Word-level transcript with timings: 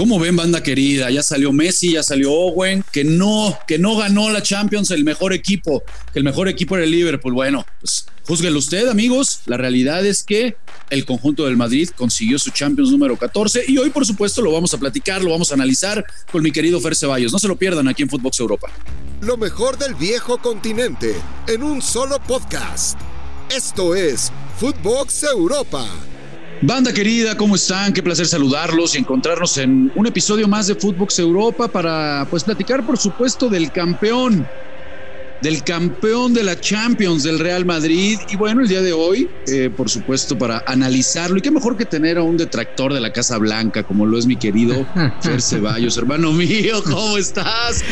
¿Cómo 0.00 0.18
ven, 0.18 0.34
banda 0.34 0.62
querida? 0.62 1.10
Ya 1.10 1.22
salió 1.22 1.52
Messi, 1.52 1.92
ya 1.92 2.02
salió 2.02 2.32
Owen, 2.32 2.82
que 2.90 3.04
no, 3.04 3.58
que 3.68 3.78
no 3.78 3.98
ganó 3.98 4.30
la 4.30 4.42
Champions 4.42 4.90
el 4.92 5.04
mejor 5.04 5.34
equipo, 5.34 5.82
que 6.10 6.18
el 6.18 6.24
mejor 6.24 6.48
equipo 6.48 6.74
era 6.74 6.84
el 6.86 6.90
Liverpool. 6.90 7.34
Bueno, 7.34 7.66
pues 7.80 8.06
júzguelo 8.26 8.58
usted, 8.60 8.88
amigos. 8.88 9.42
La 9.44 9.58
realidad 9.58 10.06
es 10.06 10.22
que 10.22 10.56
el 10.88 11.04
conjunto 11.04 11.44
del 11.44 11.58
Madrid 11.58 11.90
consiguió 11.94 12.38
su 12.38 12.50
Champions 12.50 12.90
número 12.90 13.18
14 13.18 13.64
y 13.68 13.76
hoy, 13.76 13.90
por 13.90 14.06
supuesto, 14.06 14.40
lo 14.40 14.52
vamos 14.52 14.72
a 14.72 14.78
platicar, 14.78 15.22
lo 15.22 15.32
vamos 15.32 15.50
a 15.50 15.54
analizar 15.54 16.02
con 16.32 16.42
mi 16.42 16.50
querido 16.50 16.80
Fer 16.80 16.96
Ceballos. 16.96 17.30
No 17.30 17.38
se 17.38 17.48
lo 17.48 17.56
pierdan 17.56 17.86
aquí 17.86 18.02
en 18.02 18.08
Footbox 18.08 18.40
Europa. 18.40 18.68
Lo 19.20 19.36
mejor 19.36 19.76
del 19.76 19.94
viejo 19.96 20.38
continente 20.38 21.14
en 21.46 21.62
un 21.62 21.82
solo 21.82 22.18
podcast. 22.26 22.98
Esto 23.54 23.94
es 23.94 24.32
Footbox 24.58 25.24
Europa. 25.24 25.86
Banda 26.62 26.92
querida, 26.92 27.34
¿cómo 27.38 27.56
están? 27.56 27.90
Qué 27.94 28.02
placer 28.02 28.26
saludarlos 28.26 28.94
y 28.94 28.98
encontrarnos 28.98 29.56
en 29.56 29.90
un 29.94 30.06
episodio 30.06 30.46
más 30.46 30.66
de 30.66 30.74
Footbox 30.74 31.18
Europa 31.18 31.72
para 31.72 32.26
pues 32.28 32.44
platicar 32.44 32.84
por 32.84 32.98
supuesto 32.98 33.48
del 33.48 33.72
campeón, 33.72 34.46
del 35.40 35.64
campeón 35.64 36.34
de 36.34 36.44
la 36.44 36.60
Champions 36.60 37.22
del 37.22 37.38
Real 37.38 37.64
Madrid 37.64 38.18
y 38.28 38.36
bueno, 38.36 38.60
el 38.60 38.68
día 38.68 38.82
de 38.82 38.92
hoy, 38.92 39.30
eh, 39.46 39.70
por 39.74 39.88
supuesto, 39.88 40.36
para 40.36 40.62
analizarlo 40.66 41.38
y 41.38 41.40
qué 41.40 41.50
mejor 41.50 41.78
que 41.78 41.86
tener 41.86 42.18
a 42.18 42.24
un 42.24 42.36
detractor 42.36 42.92
de 42.92 43.00
la 43.00 43.10
Casa 43.10 43.38
Blanca 43.38 43.82
como 43.82 44.04
lo 44.04 44.18
es 44.18 44.26
mi 44.26 44.36
querido 44.36 44.86
Fer 45.22 45.40
Ceballos, 45.40 45.96
hermano 45.96 46.30
mío, 46.34 46.82
¿cómo 46.84 47.16
estás? 47.16 47.82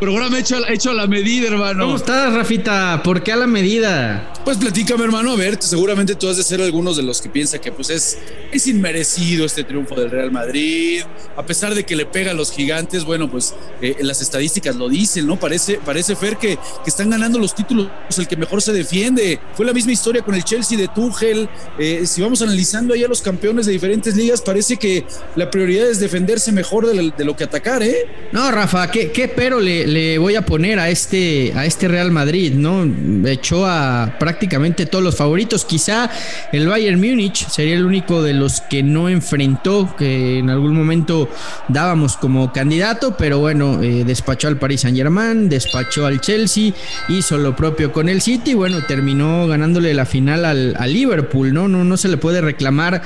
Programa 0.00 0.38
hecho, 0.38 0.56
hecho 0.68 0.90
a 0.90 0.94
la 0.94 1.06
medida, 1.06 1.48
hermano. 1.48 1.84
¿Cómo 1.84 1.96
estás, 1.96 2.34
Rafita? 2.34 3.00
¿Por 3.02 3.22
qué 3.22 3.32
a 3.32 3.36
la 3.36 3.46
medida? 3.46 4.32
Pues 4.44 4.58
platícame, 4.58 5.04
hermano. 5.04 5.32
A 5.32 5.36
ver, 5.36 5.56
seguramente 5.60 6.14
tú 6.14 6.28
has 6.28 6.36
de 6.36 6.42
ser 6.42 6.60
algunos 6.60 6.96
de 6.96 7.02
los 7.02 7.22
que 7.22 7.28
piensa 7.28 7.58
que 7.58 7.72
pues 7.72 7.90
es, 7.90 8.18
es 8.52 8.66
inmerecido 8.66 9.46
este 9.46 9.64
triunfo 9.64 9.94
del 9.94 10.10
Real 10.10 10.30
Madrid. 10.30 11.02
A 11.36 11.46
pesar 11.46 11.74
de 11.74 11.84
que 11.84 11.96
le 11.96 12.06
pega 12.06 12.32
a 12.32 12.34
los 12.34 12.52
gigantes, 12.52 13.04
bueno, 13.04 13.30
pues 13.30 13.54
eh, 13.80 13.96
las 14.00 14.20
estadísticas 14.20 14.76
lo 14.76 14.88
dicen, 14.88 15.26
¿no? 15.26 15.38
Parece, 15.38 15.80
parece 15.84 16.16
Fer 16.16 16.36
que, 16.36 16.56
que 16.56 16.90
están 16.90 17.08
ganando 17.10 17.38
los 17.38 17.54
títulos 17.54 17.88
el 18.18 18.28
que 18.28 18.36
mejor 18.36 18.60
se 18.60 18.72
defiende. 18.72 19.40
Fue 19.54 19.64
la 19.64 19.72
misma 19.72 19.92
historia 19.92 20.22
con 20.22 20.34
el 20.34 20.44
Chelsea 20.44 20.76
de 20.76 20.88
Tuchel. 20.88 21.48
Eh, 21.78 22.02
si 22.06 22.20
vamos 22.20 22.42
analizando 22.42 22.94
ahí 22.94 23.04
a 23.04 23.08
los 23.08 23.22
campeones 23.22 23.66
de 23.66 23.72
diferentes 23.72 24.16
ligas, 24.16 24.42
parece 24.42 24.76
que 24.76 25.06
la 25.36 25.50
prioridad 25.50 25.88
es 25.88 26.00
defenderse 26.00 26.52
mejor 26.52 26.86
de, 26.86 27.12
de 27.16 27.24
lo 27.24 27.36
que 27.36 27.44
atacar, 27.44 27.82
¿eh? 27.82 27.96
No, 28.32 28.50
Rafa, 28.50 28.90
¿qué, 28.90 29.10
qué 29.10 29.28
pero 29.28 29.60
le, 29.60 29.83
le, 29.86 30.18
voy 30.18 30.36
a 30.36 30.42
poner 30.42 30.78
a 30.78 30.90
este, 30.90 31.52
a 31.54 31.66
este 31.66 31.88
Real 31.88 32.10
Madrid, 32.10 32.52
¿no? 32.54 32.84
Echó 33.28 33.66
a 33.66 34.16
prácticamente 34.18 34.86
todos 34.86 35.04
los 35.04 35.16
favoritos. 35.16 35.64
Quizá 35.64 36.10
el 36.52 36.66
Bayern 36.66 36.98
Múnich 36.98 37.48
sería 37.48 37.74
el 37.74 37.84
único 37.84 38.22
de 38.22 38.34
los 38.34 38.60
que 38.62 38.82
no 38.82 39.08
enfrentó, 39.08 39.94
que 39.96 40.38
en 40.38 40.50
algún 40.50 40.74
momento 40.74 41.28
dábamos 41.68 42.16
como 42.16 42.52
candidato, 42.52 43.16
pero 43.16 43.38
bueno, 43.38 43.82
eh, 43.82 44.04
despachó 44.04 44.48
al 44.48 44.58
Paris 44.58 44.82
Saint 44.82 44.96
Germain, 44.96 45.48
despachó 45.48 46.06
al 46.06 46.20
Chelsea, 46.20 46.72
hizo 47.08 47.38
lo 47.38 47.54
propio 47.54 47.92
con 47.92 48.08
el 48.08 48.20
City 48.20 48.54
bueno, 48.54 48.82
terminó 48.86 49.46
ganándole 49.46 49.94
la 49.94 50.06
final 50.06 50.44
al, 50.44 50.76
al 50.78 50.92
Liverpool, 50.92 51.52
¿no? 51.52 51.68
No, 51.68 51.84
no 51.84 51.96
se 51.96 52.08
le 52.08 52.16
puede 52.16 52.40
reclamar 52.40 53.02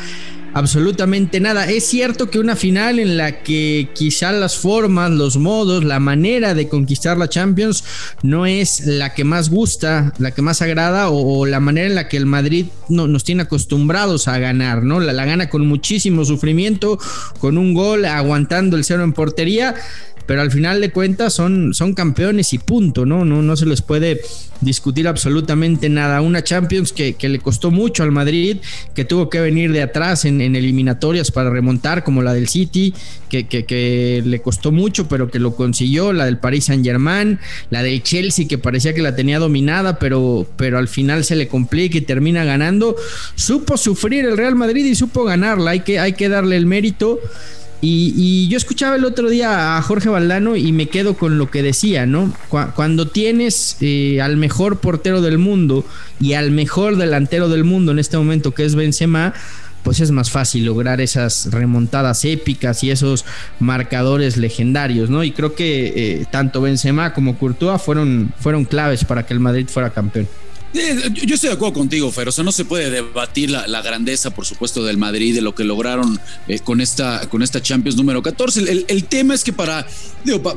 absolutamente 0.54 1.40
nada. 1.40 1.68
Es 1.70 1.84
cierto 1.86 2.30
que 2.30 2.38
una 2.38 2.56
final 2.56 2.98
en 2.98 3.16
la 3.16 3.42
que 3.42 3.90
quizá 3.94 4.32
las 4.32 4.56
formas, 4.56 5.10
los 5.10 5.36
modos, 5.36 5.84
la 5.84 6.00
manera 6.00 6.54
de 6.54 6.68
conquistar 6.68 7.16
la 7.16 7.28
Champions 7.28 7.84
no 8.22 8.46
es 8.46 8.86
la 8.86 9.14
que 9.14 9.24
más 9.24 9.50
gusta, 9.50 10.12
la 10.18 10.32
que 10.32 10.42
más 10.42 10.62
agrada 10.62 11.10
o, 11.10 11.46
la 11.46 11.60
manera 11.60 11.88
en 11.88 11.94
la 11.94 12.08
que 12.08 12.16
el 12.16 12.26
Madrid 12.26 12.66
no, 12.88 13.06
nos 13.06 13.24
tiene 13.24 13.42
acostumbrados 13.42 14.28
a 14.28 14.38
ganar, 14.38 14.82
¿no? 14.82 15.00
La, 15.00 15.12
la 15.12 15.24
gana 15.24 15.48
con 15.48 15.66
muchísimo 15.66 16.24
sufrimiento, 16.24 16.98
con 17.40 17.58
un 17.58 17.74
gol, 17.74 18.04
aguantando 18.04 18.76
el 18.76 18.84
cero 18.84 19.04
en 19.04 19.12
portería 19.12 19.74
pero 20.28 20.42
al 20.42 20.50
final 20.50 20.82
de 20.82 20.90
cuentas 20.90 21.32
son, 21.32 21.72
son 21.72 21.94
campeones 21.94 22.52
y 22.52 22.58
punto, 22.58 23.06
¿no? 23.06 23.24
¿no? 23.24 23.40
No 23.40 23.56
se 23.56 23.64
les 23.64 23.80
puede 23.80 24.20
discutir 24.60 25.08
absolutamente 25.08 25.88
nada. 25.88 26.20
Una 26.20 26.44
Champions 26.44 26.92
que, 26.92 27.16
le 27.18 27.38
costó 27.38 27.70
mucho 27.70 28.02
al 28.02 28.12
Madrid, 28.12 28.58
que 28.94 29.06
tuvo 29.06 29.30
que 29.30 29.40
venir 29.40 29.72
de 29.72 29.80
atrás 29.80 30.26
en, 30.26 30.42
eliminatorias 30.42 31.30
para 31.30 31.48
remontar, 31.48 32.04
como 32.04 32.20
la 32.20 32.34
del 32.34 32.46
City, 32.46 32.92
que, 33.30 33.46
que, 33.46 34.22
le 34.22 34.42
costó 34.42 34.70
mucho, 34.70 35.08
pero 35.08 35.30
que 35.30 35.38
lo 35.38 35.56
consiguió, 35.56 36.12
la 36.12 36.26
del 36.26 36.36
Paris 36.36 36.66
Saint 36.66 36.84
Germain, 36.84 37.38
la 37.70 37.82
del 37.82 38.02
Chelsea, 38.02 38.46
que 38.46 38.58
parecía 38.58 38.92
que 38.92 39.00
la 39.00 39.16
tenía 39.16 39.38
dominada, 39.38 39.98
pero, 39.98 40.46
pero 40.58 40.76
al 40.76 40.88
final 40.88 41.24
se 41.24 41.36
le 41.36 41.48
complica 41.48 41.96
y 41.96 42.02
termina 42.02 42.44
ganando. 42.44 42.96
Supo 43.34 43.78
sufrir 43.78 44.26
el 44.26 44.36
Real 44.36 44.56
Madrid 44.56 44.84
y 44.84 44.94
supo 44.94 45.24
ganarla, 45.24 45.70
hay 45.70 45.80
que, 45.80 45.98
hay 45.98 46.12
que 46.12 46.28
darle 46.28 46.58
el 46.58 46.66
mérito. 46.66 47.18
Y, 47.80 48.48
yo 48.48 48.56
escuchaba 48.56 48.96
el 48.96 49.04
otro 49.04 49.28
día 49.28 49.76
a 49.76 49.82
Jorge 49.82 50.08
Valdano 50.08 50.56
y 50.56 50.72
me 50.72 50.88
quedo 50.88 51.16
con 51.16 51.38
lo 51.38 51.50
que 51.50 51.62
decía, 51.62 52.06
¿no? 52.06 52.32
Cuando 52.48 53.08
tienes 53.08 53.76
eh, 53.80 54.20
al 54.20 54.36
mejor 54.36 54.80
portero 54.80 55.20
del 55.22 55.38
mundo 55.38 55.84
y 56.20 56.32
al 56.32 56.50
mejor 56.50 56.96
delantero 56.96 57.48
del 57.48 57.64
mundo 57.64 57.92
en 57.92 58.00
este 58.00 58.16
momento, 58.16 58.52
que 58.52 58.64
es 58.64 58.74
Benzema, 58.74 59.32
pues 59.84 60.00
es 60.00 60.10
más 60.10 60.30
fácil 60.30 60.64
lograr 60.64 61.00
esas 61.00 61.52
remontadas 61.52 62.24
épicas 62.24 62.82
y 62.82 62.90
esos 62.90 63.24
marcadores 63.60 64.36
legendarios, 64.36 65.08
¿no? 65.08 65.22
Y 65.22 65.30
creo 65.30 65.54
que 65.54 65.92
eh, 66.20 66.26
tanto 66.30 66.60
Benzema 66.60 67.14
como 67.14 67.38
Courtois 67.38 67.80
fueron, 67.80 68.32
fueron 68.40 68.64
claves 68.64 69.04
para 69.04 69.24
que 69.24 69.34
el 69.34 69.40
Madrid 69.40 69.68
fuera 69.68 69.90
campeón. 69.90 70.26
Yo 70.74 71.34
estoy 71.34 71.48
de 71.48 71.54
acuerdo 71.54 71.72
contigo, 71.72 72.12
Fer. 72.12 72.28
O 72.28 72.32
sea, 72.32 72.44
no 72.44 72.52
se 72.52 72.66
puede 72.66 72.90
debatir 72.90 73.50
la, 73.50 73.80
grandeza, 73.80 74.30
por 74.30 74.44
supuesto, 74.44 74.84
del 74.84 74.98
Madrid, 74.98 75.34
de 75.34 75.40
lo 75.40 75.54
que 75.54 75.64
lograron 75.64 76.20
eh, 76.46 76.58
con, 76.58 76.82
esta, 76.82 77.26
con 77.30 77.42
esta 77.42 77.62
Champions 77.62 77.96
número 77.96 78.22
14. 78.22 78.84
El, 78.86 79.04
tema 79.04 79.34
es 79.34 79.44
que 79.44 79.52
para, 79.54 79.86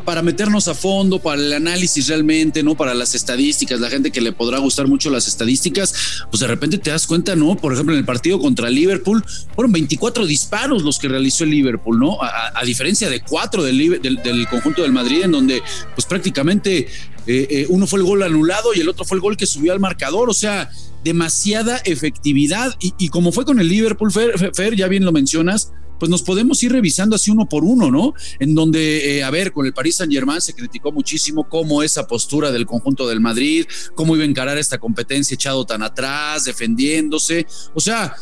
para 0.04 0.22
meternos 0.22 0.68
a 0.68 0.76
fondo, 0.76 1.20
para 1.20 1.42
el 1.42 1.54
análisis 1.54 2.08
realmente, 2.08 2.62
¿no? 2.62 2.76
Para 2.76 2.94
las 2.94 3.16
estadísticas, 3.16 3.80
la 3.80 3.90
gente 3.90 4.12
que 4.12 4.20
le 4.20 4.34
podrá 4.34 4.58
gustar 4.58 4.88
mucho 4.88 5.10
las 5.10 5.28
estadísticas, 5.30 5.94
pues 6.30 6.42
de 6.42 6.48
repente 6.48 6.78
te 6.78 6.90
das 6.90 7.08
cuenta, 7.08 7.38
¿no? 7.38 7.56
Por 7.56 7.72
ejemplo, 7.72 7.94
en 7.94 8.00
el 8.00 8.06
partido 8.06 8.38
contra 8.40 8.70
Liverpool, 8.70 9.24
fueron 9.56 9.72
24 9.72 10.26
disparos 10.26 10.84
los 10.84 11.00
que 11.00 11.08
realizó 11.08 11.46
el 11.46 11.52
Liverpool, 11.52 11.98
¿no? 11.98 12.18
A, 12.22 12.62
diferencia 12.66 13.10
de 13.10 13.22
cuatro 13.22 13.64
del, 13.64 14.02
del 14.02 14.48
conjunto 14.48 14.82
del 14.82 14.92
Madrid, 14.92 15.24
en 15.24 15.32
donde, 15.32 15.64
pues 15.96 16.06
prácticamente 16.06 16.88
eh, 17.28 17.48
eh, 17.50 17.66
uno 17.70 17.88
fue 17.88 18.00
el 18.00 18.06
gol 18.06 18.24
anulado 18.24 18.74
y 18.74 18.80
el 18.80 18.90
otro 18.90 19.06
fue 19.06 19.16
el 19.16 19.22
gol 19.22 19.38
que 19.38 19.46
subió 19.46 19.74
al 19.74 19.80
marcador. 19.80 20.30
O 20.30 20.34
sea, 20.34 20.70
demasiada 21.04 21.78
efectividad. 21.78 22.76
Y, 22.80 23.10
como 23.10 23.32
fue 23.32 23.46
con 23.46 23.60
el 23.60 23.68
Liverpool, 23.68 24.12
Fer, 24.12 24.76
ya 24.76 24.88
bien 24.88 25.06
lo 25.06 25.12
mencionas, 25.12 25.72
pues 26.00 26.10
nos 26.10 26.24
podemos 26.24 26.62
ir 26.64 26.72
revisando 26.72 27.16
así 27.16 27.30
uno 27.30 27.48
por 27.48 27.64
uno, 27.64 27.92
¿no? 27.92 28.14
En 28.40 28.56
donde, 28.56 29.18
eh, 29.18 29.24
a 29.24 29.30
ver, 29.30 29.52
con 29.54 29.68
el 29.68 29.74
Paris 29.74 29.98
Saint 29.98 30.12
Germain 30.12 30.42
se 30.42 30.54
criticó 30.54 30.92
muchísimo 30.92 31.48
cómo 31.48 31.84
esa 31.84 32.08
postura 32.08 32.52
del 32.52 32.66
conjunto 32.66 33.08
del 33.08 33.20
Madrid, 33.20 33.66
cómo 33.94 34.16
iba 34.16 34.26
a 34.26 34.28
encarar 34.28 34.58
esta 34.58 34.80
competencia 34.80 35.36
echado 35.36 35.64
tan 35.66 35.84
atrás, 35.84 36.46
defendiéndose. 36.46 37.46
O 37.76 37.80
sea, 37.80 38.16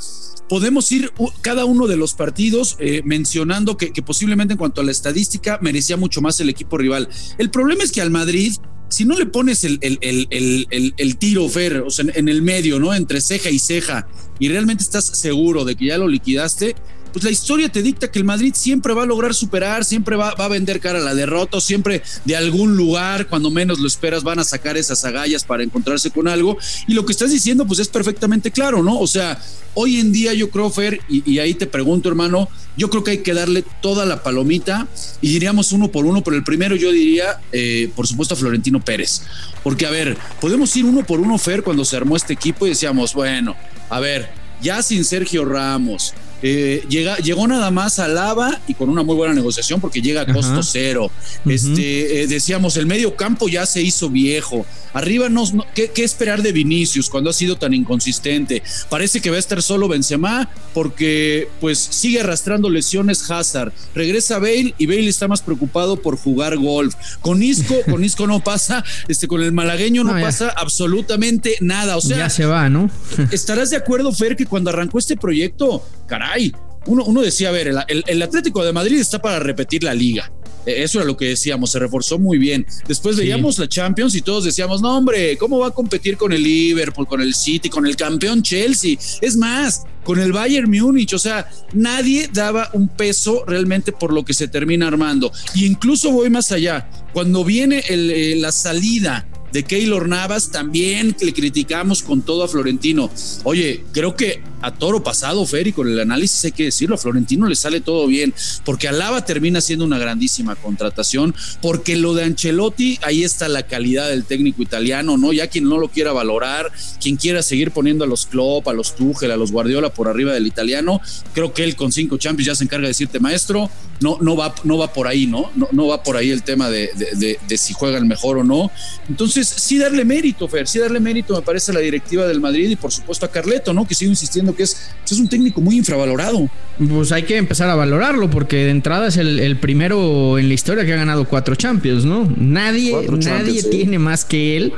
podemos 0.49 0.91
ir 0.91 1.13
cada 1.39 1.63
uno 1.63 1.87
de 1.87 1.95
los 1.95 2.15
partidos 2.15 2.75
mencionando 3.05 3.77
que, 3.77 3.93
posiblemente 4.01 4.55
en 4.55 4.57
cuanto 4.57 4.81
a 4.81 4.83
la 4.83 4.91
estadística 4.91 5.57
merecía 5.61 5.95
mucho 5.95 6.21
más 6.21 6.37
el 6.41 6.49
equipo 6.49 6.77
rival. 6.77 7.07
El 7.37 7.49
problema 7.49 7.83
es 7.83 7.93
que 7.93 8.01
al 8.01 8.11
Madrid 8.11 8.55
si 8.89 9.05
no 9.05 9.17
le 9.17 9.25
pones 9.25 9.63
el, 9.63 9.79
el, 9.81 11.17
tiro, 11.17 11.47
Fer, 11.47 11.77
o 11.77 11.89
sea, 11.89 12.05
en 12.13 12.27
el 12.27 12.41
medio, 12.41 12.79
¿no? 12.79 12.93
Entre 12.93 13.21
ceja 13.21 13.49
y 13.49 13.59
ceja, 13.59 14.07
y 14.39 14.49
realmente 14.49 14.83
estás 14.83 15.05
seguro 15.05 15.65
de 15.65 15.75
que 15.75 15.85
ya 15.85 15.97
lo 15.97 16.07
liquidaste, 16.07 16.75
pues 17.11 17.23
la 17.25 17.31
historia 17.31 17.69
te 17.69 17.81
dicta 17.81 18.11
que 18.11 18.19
el 18.19 18.25
Madrid 18.25 18.53
siempre 18.55 18.93
va 18.93 19.03
a 19.03 19.05
lograr 19.05 19.33
superar, 19.33 19.85
siempre 19.85 20.15
va, 20.15 20.29
a 20.29 20.47
vender 20.47 20.79
cara 20.79 20.99
a 20.99 21.01
la 21.01 21.15
derrota, 21.15 21.59
siempre 21.61 22.03
de 22.25 22.35
algún 22.35 22.75
lugar, 22.75 23.27
cuando 23.27 23.49
menos 23.49 23.79
lo 23.79 23.87
esperas, 23.87 24.23
van 24.23 24.39
a 24.39 24.43
sacar 24.43 24.77
esas 24.77 25.03
agallas 25.05 25.43
para 25.43 25.63
encontrarse 25.63 26.11
con 26.11 26.27
algo. 26.27 26.57
Y 26.87 26.93
lo 26.93 27.05
que 27.05 27.11
estás 27.11 27.31
diciendo, 27.31 27.65
pues 27.65 27.79
es 27.79 27.87
perfectamente 27.87 28.51
claro, 28.51 28.83
¿no? 28.83 28.99
O 28.99 29.07
sea, 29.07 29.41
hoy 29.73 29.99
en 29.99 30.11
día 30.11 30.33
yo 30.33 30.49
creo, 30.49 30.69
Fer, 30.69 31.01
y, 31.09 31.39
ahí 31.39 31.53
te 31.53 31.67
pregunto, 31.67 32.09
hermano, 32.09 32.49
yo 32.77 32.89
creo 32.89 33.03
que 33.03 33.11
hay 33.11 33.17
que 33.19 33.33
darle 33.33 33.63
toda 33.81 34.05
la 34.05 34.23
palomita 34.23 34.87
y 35.21 35.29
diríamos 35.29 35.71
uno 35.71 35.89
por 35.89 36.05
uno, 36.05 36.23
pero 36.23 36.37
el 36.37 36.43
primero 36.43 36.75
yo 36.75 36.91
diría, 36.91 37.39
eh, 37.51 37.91
por 37.95 38.07
supuesto, 38.07 38.33
a 38.33 38.37
Florentino 38.37 38.79
Pérez. 38.79 39.21
Porque, 39.63 39.85
a 39.85 39.89
ver, 39.89 40.17
podemos 40.39 40.75
ir 40.75 40.85
uno 40.85 41.05
por 41.05 41.19
uno, 41.19 41.37
Fer, 41.37 41.63
cuando 41.63 41.85
se 41.85 41.97
armó 41.97 42.15
este 42.15 42.33
equipo 42.33 42.65
y 42.65 42.69
decíamos, 42.69 43.13
bueno, 43.13 43.55
a 43.89 43.99
ver, 43.99 44.29
ya 44.61 44.81
sin 44.81 45.05
Sergio 45.05 45.45
Ramos, 45.45 46.13
eh, 46.41 46.85
llega, 46.89 47.17
llegó 47.17 47.47
nada 47.47 47.69
más 47.71 47.99
a 47.99 48.07
Lava 48.07 48.59
y 48.67 48.73
con 48.73 48.89
una 48.89 49.03
muy 49.03 49.15
buena 49.15 49.33
negociación 49.33 49.81
porque 49.81 50.01
llega 50.01 50.21
a 50.21 50.25
costo 50.25 50.63
cero. 50.63 51.11
Este, 51.45 52.23
eh, 52.23 52.27
decíamos, 52.27 52.77
el 52.77 52.85
medio 52.85 53.15
campo 53.15 53.47
ya 53.49 53.65
se 53.65 53.81
hizo 53.81 54.09
viejo. 54.09 54.65
Arriba, 54.93 55.29
no, 55.29 55.43
¿qué, 55.75 55.91
esperar 55.97 56.41
de 56.41 56.51
Vinicius 56.51 57.09
cuando 57.09 57.29
ha 57.29 57.33
sido 57.33 57.57
tan 57.57 57.73
inconsistente? 57.73 58.63
Parece 58.89 59.21
que 59.21 59.29
va 59.29 59.35
a 59.35 59.39
estar 59.39 59.61
solo 59.61 59.87
Benzema 59.87 60.49
porque 60.73 61.47
pues 61.59 61.77
sigue 61.77 62.21
arrastrando 62.21 62.69
lesiones 62.69 63.29
Hazard. 63.29 63.71
Regresa 63.93 64.39
Bale 64.39 64.73
y 64.77 64.85
Bale 64.87 65.07
está 65.07 65.27
más 65.27 65.41
preocupado 65.41 65.97
por 65.97 66.17
jugar 66.17 66.57
golf. 66.57 66.95
Con 67.21 67.43
Isco, 67.43 67.75
con 67.89 68.03
Isco 68.03 68.25
no 68.25 68.43
pasa, 68.43 68.83
este, 69.07 69.27
con 69.27 69.43
el 69.43 69.51
malagueño 69.51 70.03
no, 70.03 70.19
pasa 70.19 70.53
absolutamente 70.55 71.55
nada. 71.61 71.97
O 71.97 72.01
sea, 72.01 72.17
ya 72.17 72.29
se 72.29 72.45
va, 72.45 72.69
¿no? 72.69 72.89
¿Estarás 73.31 73.69
de 73.69 73.77
acuerdo, 73.77 74.11
Fer, 74.11 74.35
que 74.35 74.45
cuando 74.45 74.69
arrancó 74.69 74.97
este 74.97 75.17
proyecto, 75.17 75.83
caray, 76.29 76.53
uno, 76.85 77.03
uno 77.05 77.21
decía, 77.21 77.49
a 77.49 77.51
ver, 77.51 77.67
el 77.87 78.21
Atlético 78.21 78.63
de 78.63 78.73
Madrid 78.73 78.99
está 78.99 79.21
para 79.21 79.39
repetir 79.39 79.83
la 79.83 79.93
liga. 79.93 80.31
Eh, 80.65 80.83
eso 80.83 80.99
era 80.99 81.05
lo 81.05 81.17
que 81.17 81.25
decíamos, 81.25 81.71
se 81.71 81.79
reforzó 81.79 82.17
muy 82.17 82.37
bien. 82.37 82.65
Después 82.87 83.15
veíamos 83.15 83.59
la 83.59 83.67
Champions 83.67 84.15
y 84.15 84.21
todos 84.21 84.45
decíamos, 84.45 84.81
no 84.81 84.97
hombre, 84.97 85.37
¿cómo 85.37 85.59
va 85.59 85.67
a 85.67 85.71
competir 85.71 86.17
con 86.17 86.31
el 86.33 86.41
Liverpool, 86.41 87.07
con 87.07 87.21
el 87.21 87.33
City, 87.33 87.69
con 87.69 87.85
el 87.85 87.95
campeón 87.95 88.41
Chelsea? 88.41 88.97
Es 89.21 89.35
más, 89.35 89.83
con 90.03 90.19
el 90.19 90.31
Bayern 90.31 90.69
Múnich, 90.69 91.13
o 91.13 91.19
sea, 91.19 91.49
nadie 91.73 92.29
daba 92.31 92.69
un 92.73 92.87
peso 92.87 93.43
realmente 93.45 93.91
por 93.91 94.13
lo 94.13 94.23
que 94.23 94.33
se 94.33 94.47
termina 94.47 94.87
armando. 94.87 95.31
Y 95.53 95.65
incluso 95.65 96.11
voy 96.11 96.29
más 96.29 96.51
allá, 96.51 96.89
cuando 97.13 97.43
viene 97.43 97.83
eh, 97.87 98.35
la 98.37 98.51
salida 98.51 99.27
de 99.51 99.63
Keylor 99.63 100.07
Navas, 100.07 100.51
también 100.51 101.15
le 101.19 101.33
criticamos 101.33 102.03
con 102.03 102.21
todo 102.21 102.43
a 102.43 102.47
Florentino. 102.47 103.09
Oye, 103.43 103.83
creo 103.91 104.15
que 104.15 104.41
a 104.61 104.73
toro 104.73 105.03
pasado, 105.03 105.45
Fer, 105.45 105.67
y 105.67 105.73
con 105.73 105.87
el 105.87 105.99
análisis 105.99 106.43
hay 106.45 106.51
que 106.51 106.65
decirlo, 106.65 106.95
a 106.95 106.97
Florentino 106.97 107.47
le 107.47 107.55
sale 107.55 107.81
todo 107.81 108.07
bien, 108.07 108.33
porque 108.65 108.87
Alaba 108.87 109.25
termina 109.25 109.61
siendo 109.61 109.85
una 109.85 109.97
grandísima 109.97 110.55
contratación, 110.55 111.35
porque 111.61 111.95
lo 111.95 112.13
de 112.13 112.23
Ancelotti, 112.23 112.99
ahí 113.01 113.23
está 113.23 113.47
la 113.47 113.63
calidad 113.63 114.09
del 114.09 114.25
técnico 114.25 114.61
italiano, 114.61 115.17
¿no? 115.17 115.33
Ya 115.33 115.47
quien 115.47 115.65
no 115.65 115.77
lo 115.77 115.87
quiera 115.89 116.11
valorar, 116.11 116.71
quien 117.01 117.15
quiera 117.15 117.41
seguir 117.41 117.71
poniendo 117.71 118.03
a 118.03 118.07
los 118.07 118.25
Klopp, 118.25 118.67
a 118.67 118.73
los 118.73 118.95
Tuchel, 118.95 119.31
a 119.31 119.37
los 119.37 119.51
Guardiola 119.51 119.93
por 119.93 120.07
arriba 120.07 120.33
del 120.33 120.47
italiano, 120.47 121.01
creo 121.33 121.53
que 121.53 121.63
él 121.63 121.75
con 121.75 121.91
cinco 121.91 122.17
Champions 122.17 122.47
ya 122.47 122.55
se 122.55 122.63
encarga 122.63 122.83
de 122.83 122.89
decirte, 122.89 123.19
maestro, 123.19 123.69
no, 124.01 124.17
no, 124.21 124.35
va, 124.35 124.55
no 124.63 124.77
va 124.77 124.93
por 124.93 125.07
ahí, 125.07 125.27
¿no? 125.27 125.51
No, 125.55 125.67
no 125.71 125.87
va 125.87 126.03
por 126.03 126.15
ahí 126.15 126.31
el 126.31 126.43
tema 126.43 126.69
de, 126.69 126.89
de, 127.15 127.57
si 127.57 127.73
juega 127.73 127.97
el 127.97 128.05
mejor 128.05 128.37
o 128.37 128.43
no. 128.43 128.71
Entonces, 129.09 129.47
sí 129.47 129.77
darle 129.77 130.05
mérito, 130.05 130.47
Fer, 130.47 130.67
sí 130.67 130.79
darle 130.79 130.99
mérito, 130.99 131.35
me 131.35 131.41
parece, 131.41 131.71
a 131.71 131.73
la 131.73 131.81
directiva 131.81 132.25
del 132.25 132.39
Madrid 132.39 132.69
y 132.69 132.75
por 132.75 132.91
supuesto 132.91 133.25
a 133.25 133.31
Carleto, 133.31 133.73
¿no? 133.73 133.85
Que 133.85 133.95
sigo 133.95 134.09
insistiendo 134.09 134.48
que 134.55 134.63
es, 134.63 134.91
pues, 134.99 135.11
es 135.11 135.19
un 135.19 135.27
técnico 135.27 135.61
muy 135.61 135.77
infravalorado. 135.77 136.49
Pues 136.77 137.11
hay 137.11 137.23
que 137.23 137.37
empezar 137.37 137.69
a 137.69 137.75
valorarlo 137.75 138.29
porque 138.29 138.57
de 138.57 138.71
entrada 138.71 139.07
es 139.07 139.17
el, 139.17 139.57
primero 139.57 140.37
en 140.37 140.47
la 140.47 140.53
historia 140.53 140.85
que 140.85 140.93
ha 140.93 140.97
ganado 140.97 141.25
cuatro 141.25 141.55
Champions, 141.55 142.05
¿no? 142.05 142.31
Nadie, 142.37 142.95
nadie 143.09 143.63
tiene 143.63 143.99
más 143.99 144.25
que 144.25 144.57
él 144.57 144.73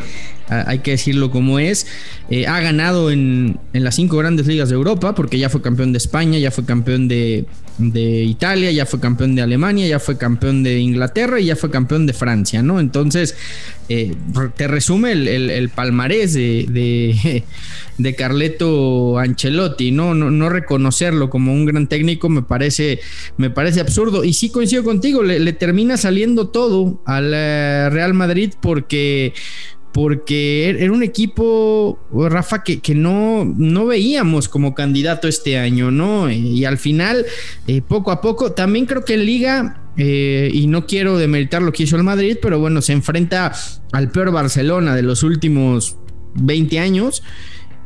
hay 0.51 0.79
que 0.79 0.91
decirlo 0.91 1.31
como 1.31 1.59
es. 1.59 1.87
Eh, 2.29 2.45
ha 2.45 2.59
ganado 2.59 3.09
en, 3.09 3.57
en, 3.73 3.83
las 3.83 3.95
cinco 3.95 4.17
grandes 4.17 4.47
ligas 4.47 4.69
de 4.69 4.75
Europa, 4.75 5.15
porque 5.15 5.39
ya 5.39 5.49
fue 5.49 5.61
campeón 5.61 5.93
de 5.93 5.97
España, 5.97 6.39
ya 6.39 6.51
fue 6.51 6.65
campeón 6.65 7.07
de, 7.07 7.45
de, 7.81 8.23
Italia, 8.23 8.71
ya 8.71 8.85
fue 8.85 8.99
campeón 8.99 9.35
de 9.35 9.41
Alemania, 9.41 9.87
ya 9.87 9.99
fue 9.99 10.17
campeón 10.17 10.63
de 10.63 10.79
Inglaterra 10.79 11.39
y 11.39 11.45
ya 11.45 11.55
fue 11.55 11.71
campeón 11.71 12.05
de 12.05 12.13
Francia, 12.13 12.61
¿no? 12.61 12.79
Entonces, 12.79 13.35
eh, 13.89 14.15
te 14.55 14.67
resume 14.67 15.11
el, 15.11 15.27
el, 15.27 15.69
palmarés 15.69 16.33
de, 16.33 17.43
de, 17.97 18.15
Carleto 18.15 19.17
Ancelotti, 19.17 19.91
¿no? 19.91 20.13
¿no? 20.13 20.31
No 20.31 20.49
reconocerlo 20.49 21.29
como 21.29 21.53
un 21.53 21.65
gran 21.65 21.87
técnico 21.87 22.29
me 22.29 22.43
parece, 22.43 22.99
me 23.37 23.49
parece 23.49 23.81
absurdo. 23.81 24.23
Y 24.23 24.33
sí 24.33 24.49
coincido 24.49 24.83
contigo, 24.83 25.23
le, 25.23 25.39
le 25.39 25.53
termina 25.53 25.97
saliendo 25.97 26.49
todo 26.49 27.01
al 27.05 27.31
eh, 27.33 27.89
Real 27.89 28.13
Madrid 28.13 28.53
porque 28.61 29.33
porque 29.91 30.69
er-, 30.69 30.81
era 30.81 30.91
un 30.91 31.03
equipo, 31.03 31.99
Rafa, 32.11 32.63
que, 32.63 32.79
que 32.79 32.95
no, 32.95 33.45
no, 33.45 33.85
veíamos 33.85 34.47
como 34.47 34.73
candidato 34.73 35.27
este 35.27 35.57
año, 35.57 35.91
¿no? 35.91 36.31
Y 36.31 36.65
al 36.65 36.77
final, 36.77 37.25
eh, 37.67 37.81
poco 37.81 38.11
a 38.11 38.21
poco, 38.21 38.53
también 38.53 38.85
creo 38.85 39.03
que 39.03 39.15
en 39.15 39.25
liga, 39.25 39.81
eh, 39.97 40.49
y 40.53 40.67
no 40.67 40.85
quiero 40.85 41.17
demeritar 41.17 41.61
lo 41.61 41.71
que 41.71 41.83
hizo 41.83 41.95
el 41.95 42.03
Madrid, 42.03 42.37
pero 42.41 42.59
bueno, 42.59 42.81
se 42.81 42.93
enfrenta 42.93 43.51
al 43.91 44.11
peor 44.11 44.31
Barcelona 44.31 44.95
de 44.95 45.01
los 45.01 45.23
últimos 45.23 45.97
20 46.35 46.79
años. 46.79 47.23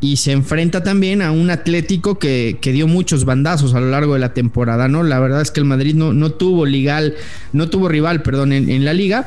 Y 0.01 0.17
se 0.17 0.33
enfrenta 0.33 0.83
también 0.83 1.21
a 1.21 1.31
un 1.31 1.49
Atlético 1.49 2.19
que, 2.19 2.57
que, 2.61 2.73
dio 2.73 2.85
muchos 2.85 3.23
bandazos 3.23 3.73
a 3.73 3.79
lo 3.79 3.89
largo 3.89 4.13
de 4.13 4.19
la 4.19 4.33
temporada, 4.33 4.87
¿no? 4.89 5.03
La 5.03 5.19
verdad 5.19 5.41
es 5.41 5.51
que 5.51 5.61
el 5.61 5.65
Madrid 5.65 5.95
no, 5.95 6.13
no 6.13 6.31
tuvo 6.31 6.65
legal, 6.65 7.15
no 7.53 7.69
tuvo 7.69 7.87
rival, 7.87 8.21
perdón, 8.21 8.51
en, 8.51 8.69
en 8.69 8.83
la 8.83 8.93
liga. 8.93 9.25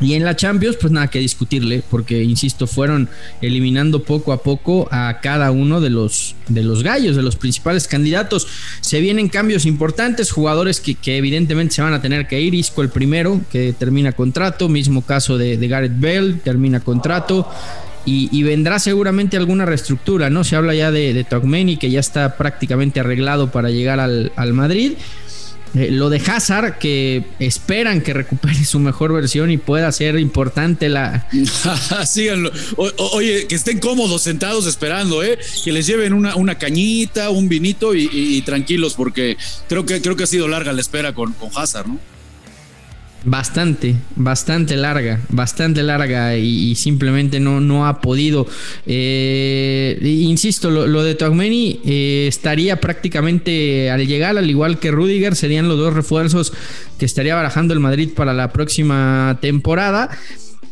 Y 0.00 0.14
en 0.14 0.24
la 0.24 0.34
Champions, 0.34 0.76
pues 0.80 0.92
nada 0.92 1.08
que 1.08 1.18
discutirle, 1.18 1.82
porque 1.90 2.22
insisto, 2.22 2.66
fueron 2.66 3.08
eliminando 3.42 4.02
poco 4.02 4.32
a 4.32 4.42
poco 4.42 4.88
a 4.90 5.20
cada 5.20 5.50
uno 5.50 5.80
de 5.80 5.90
los, 5.90 6.34
de 6.48 6.62
los 6.62 6.82
gallos, 6.82 7.16
de 7.16 7.22
los 7.22 7.36
principales 7.36 7.86
candidatos. 7.86 8.46
Se 8.80 9.00
vienen 9.00 9.28
cambios 9.28 9.66
importantes, 9.66 10.30
jugadores 10.30 10.80
que, 10.80 10.96
evidentemente 11.16 11.74
se 11.74 11.82
van 11.82 11.92
a 11.92 12.00
tener 12.00 12.26
que 12.26 12.40
ir. 12.40 12.54
Isco 12.54 12.80
el 12.80 12.88
primero, 12.88 13.42
que 13.52 13.74
termina 13.74 14.12
contrato, 14.12 14.70
mismo 14.70 15.02
caso 15.02 15.36
de, 15.36 15.56
Gareth 15.68 16.00
Bell, 16.00 16.40
termina 16.42 16.80
contrato. 16.80 17.46
Y, 18.06 18.42
vendrá 18.42 18.78
seguramente 18.78 19.36
alguna 19.36 19.66
reestructura, 19.66 20.30
¿no? 20.30 20.42
Se 20.42 20.56
habla 20.56 20.74
ya 20.74 20.90
de, 20.90 21.12
de 21.12 21.76
que 21.78 21.90
ya 21.90 22.00
está 22.00 22.36
prácticamente 22.36 22.98
arreglado 23.00 23.52
para 23.52 23.70
llegar 23.70 24.00
al, 24.00 24.32
al 24.34 24.54
Madrid. 24.54 24.94
Eh, 25.74 25.90
lo 25.90 26.10
de 26.10 26.18
Hazard, 26.18 26.78
que 26.78 27.24
esperan 27.38 28.00
que 28.00 28.12
recupere 28.12 28.64
su 28.64 28.78
mejor 28.78 29.12
versión 29.12 29.50
y 29.50 29.56
pueda 29.56 29.90
ser 29.92 30.18
importante 30.18 30.88
la. 30.88 31.28
Síganlo. 32.06 32.50
oye, 32.76 33.46
que 33.46 33.54
estén 33.54 33.78
cómodos 33.78 34.22
sentados 34.22 34.66
esperando, 34.66 35.22
¿eh? 35.22 35.38
Que 35.64 35.72
les 35.72 35.86
lleven 35.86 36.12
una, 36.12 36.34
una 36.36 36.56
cañita, 36.56 37.30
un 37.30 37.48
vinito 37.48 37.94
y, 37.94 38.42
tranquilos, 38.42 38.94
porque 38.94 39.36
creo 39.68 39.84
que, 39.84 40.00
creo 40.00 40.16
que 40.16 40.24
ha 40.24 40.26
sido 40.26 40.48
larga 40.48 40.72
la 40.72 40.80
espera 40.80 41.14
con, 41.14 41.32
con 41.34 41.50
Hazard, 41.54 41.88
¿no? 41.88 41.98
Bastante, 43.22 43.96
bastante 44.16 44.76
larga, 44.76 45.20
bastante 45.28 45.82
larga 45.82 46.36
y, 46.38 46.74
simplemente 46.74 47.38
no, 47.38 47.60
no 47.60 47.86
ha 47.86 48.00
podido. 48.00 48.46
Eh, 48.86 49.98
insisto, 50.02 50.70
lo, 50.70 51.02
de 51.02 51.14
Togmeni 51.14 51.80
eh, 51.84 52.26
estaría 52.28 52.80
prácticamente 52.80 53.90
al 53.90 54.06
llegar, 54.06 54.38
al 54.38 54.48
igual 54.48 54.78
que 54.78 54.90
Rudiger, 54.90 55.36
serían 55.36 55.68
los 55.68 55.76
dos 55.76 55.92
refuerzos 55.92 56.54
que 56.98 57.04
estaría 57.04 57.34
barajando 57.34 57.74
el 57.74 57.80
Madrid 57.80 58.10
para 58.14 58.32
la 58.32 58.52
próxima 58.52 59.38
temporada 59.42 60.10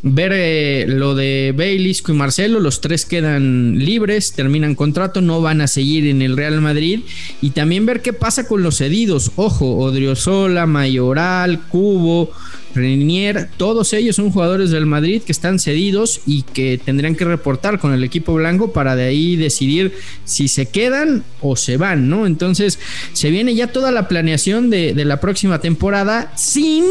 ver 0.01 0.31
eh, 0.33 0.85
lo 0.87 1.13
de 1.15 1.53
Bailisco 1.55 2.11
y 2.11 2.15
Marcelo, 2.15 2.59
los 2.59 2.81
tres 2.81 3.05
quedan 3.05 3.77
libres, 3.79 4.31
terminan 4.31 4.75
contrato, 4.75 5.21
no 5.21 5.41
van 5.41 5.61
a 5.61 5.67
seguir 5.67 6.07
en 6.07 6.21
el 6.21 6.37
Real 6.37 6.61
Madrid 6.61 7.01
y 7.41 7.51
también 7.51 7.85
ver 7.85 8.01
qué 8.01 8.13
pasa 8.13 8.47
con 8.47 8.63
los 8.63 8.77
cedidos, 8.77 9.31
ojo, 9.35 9.77
Odriozola, 9.77 10.65
Mayoral, 10.65 11.67
Cubo, 11.67 12.31
Renier, 12.75 13.49
todos 13.57 13.93
ellos 13.93 14.15
son 14.15 14.31
jugadores 14.31 14.69
del 14.69 14.85
Madrid 14.85 15.21
que 15.23 15.31
están 15.31 15.59
cedidos 15.59 16.21
y 16.25 16.43
que 16.43 16.77
tendrían 16.77 17.15
que 17.15 17.25
reportar 17.25 17.79
con 17.79 17.93
el 17.93 18.03
equipo 18.03 18.35
blanco 18.35 18.71
para 18.71 18.95
de 18.95 19.05
ahí 19.05 19.35
decidir 19.35 19.93
si 20.23 20.47
se 20.47 20.67
quedan 20.67 21.23
o 21.41 21.55
se 21.55 21.77
van, 21.77 22.09
¿no? 22.09 22.25
Entonces 22.25 22.79
se 23.13 23.31
viene 23.31 23.55
ya 23.55 23.67
toda 23.67 23.91
la 23.91 24.07
planeación 24.07 24.69
de 24.69 24.93
la 25.03 25.19
próxima 25.19 25.59
temporada 25.59 26.31
sin 26.37 26.85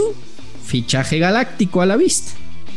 fichaje 0.65 1.19
galáctico 1.19 1.81
a 1.81 1.87
la 1.87 1.97
vista. 1.97 2.33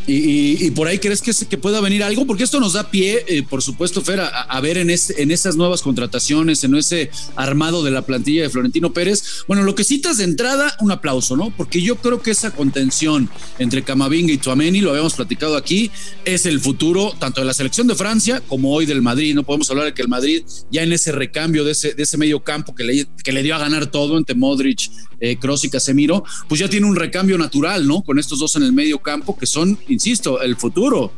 Y, 0.07 0.71
por 0.71 0.87
ahí 0.87 0.99
crees 0.99 1.21
que, 1.21 1.57
pueda 1.57 1.79
venir 1.79 2.03
algo, 2.03 2.25
porque 2.25 2.43
esto 2.43 2.59
nos 2.59 2.73
da 2.73 2.89
pie, 2.89 3.23
eh, 3.27 3.43
por 3.43 3.61
supuesto, 3.61 4.01
Fer, 4.01 4.19
a, 4.21 4.61
ver 4.61 4.77
en, 4.77 4.89
en 4.89 5.31
esas 5.31 5.55
nuevas 5.55 5.81
contrataciones, 5.81 6.63
en 6.63 6.75
ese 6.75 7.11
armado 7.35 7.83
de 7.83 7.91
la 7.91 8.01
plantilla 8.01 8.41
de 8.43 8.49
Florentino 8.49 8.93
Pérez. 8.93 9.43
Bueno, 9.47 9.63
lo 9.63 9.75
que 9.75 9.83
citas 9.83 10.17
de 10.17 10.23
entrada, 10.23 10.75
un 10.79 10.91
aplauso, 10.91 11.35
¿no? 11.35 11.53
Porque 11.55 11.81
yo 11.81 11.97
creo 11.97 12.21
que 12.21 12.31
esa 12.31 12.51
contención 12.51 13.29
entre 13.59 13.83
Camavinga 13.83 14.33
y 14.33 14.37
Tuameni, 14.37 14.81
lo 14.81 14.89
habíamos 14.89 15.13
platicado 15.13 15.55
aquí, 15.55 15.91
es 16.25 16.45
el 16.45 16.59
futuro 16.59 17.13
tanto 17.19 17.41
de 17.41 17.47
la 17.47 17.53
selección 17.53 17.87
de 17.87 17.95
Francia 17.95 18.41
como 18.47 18.73
hoy 18.73 18.85
del 18.85 19.01
Madrid. 19.01 19.35
No 19.35 19.43
podemos 19.43 19.69
hablar 19.69 19.85
de 19.85 19.93
que 19.93 20.01
el 20.01 20.07
Madrid, 20.07 20.43
ya 20.71 20.83
en 20.83 20.93
ese 20.93 21.11
recambio 21.11 21.63
de 21.63 21.71
ese, 21.71 21.93
de 21.93 22.03
ese 22.03 22.17
medio 22.17 22.43
campo 22.43 22.73
que 22.75 22.83
le, 22.83 23.07
que 23.23 23.31
le 23.31 23.43
dio 23.43 23.55
a 23.55 23.59
ganar 23.59 23.87
todo 23.87 24.17
entre 24.17 24.35
Modric, 24.35 24.89
eh, 25.19 25.37
Kroos 25.37 25.63
y 25.63 25.69
Casemiro, 25.69 26.23
pues 26.49 26.59
ya 26.59 26.67
tiene 26.67 26.87
un 26.87 26.95
recambio 26.95 27.37
natural, 27.37 27.87
¿no? 27.87 28.01
Con 28.01 28.17
estos 28.17 28.39
dos 28.39 28.55
en 28.55 28.63
el 28.63 28.73
medio 28.73 28.99
campo 28.99 29.37
que 29.37 29.45
son 29.45 29.77
insisto, 29.91 30.41
el 30.41 30.55
futuro. 30.55 31.11